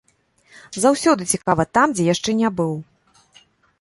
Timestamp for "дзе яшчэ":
1.99-2.29